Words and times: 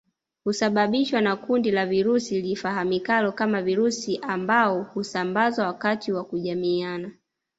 Husababishwa 0.43 1.21
na 1.21 1.35
kundi 1.35 1.71
la 1.71 1.85
virusi 1.85 2.41
lifahamikalo 2.41 3.31
kama 3.31 3.61
virusi 3.61 4.19
ambao 4.21 4.81
husambazwa 4.83 5.65
wakati 5.67 6.11
wa 6.11 6.23
kujamiiana 6.23 7.11